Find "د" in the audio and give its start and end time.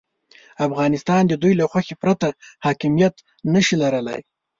1.27-1.33